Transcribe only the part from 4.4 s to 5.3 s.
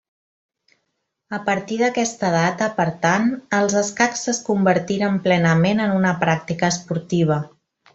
convertiren